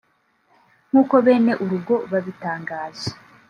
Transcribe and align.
nkuko 0.89 1.15
bene 1.25 1.53
urugo 1.63 1.95
babitangaje 2.11 3.07